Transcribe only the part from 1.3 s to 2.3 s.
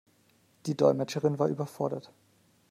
war überfordert.